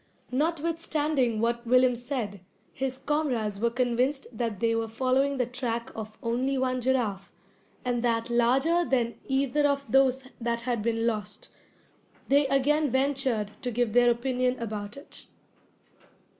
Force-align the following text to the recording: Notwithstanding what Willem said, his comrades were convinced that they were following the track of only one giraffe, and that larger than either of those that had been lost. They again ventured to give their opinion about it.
Notwithstanding 0.31 1.41
what 1.41 1.67
Willem 1.67 1.95
said, 1.95 2.39
his 2.73 2.97
comrades 2.97 3.59
were 3.59 3.69
convinced 3.69 4.25
that 4.35 4.59
they 4.59 4.73
were 4.73 4.87
following 4.87 5.37
the 5.37 5.45
track 5.45 5.91
of 5.95 6.17
only 6.23 6.57
one 6.57 6.81
giraffe, 6.81 7.31
and 7.85 8.01
that 8.01 8.27
larger 8.31 8.83
than 8.83 9.13
either 9.27 9.67
of 9.67 9.85
those 9.91 10.23
that 10.39 10.61
had 10.61 10.81
been 10.81 11.05
lost. 11.05 11.51
They 12.29 12.47
again 12.47 12.89
ventured 12.89 13.51
to 13.61 13.69
give 13.69 13.93
their 13.93 14.09
opinion 14.09 14.57
about 14.57 14.97
it. 14.97 15.27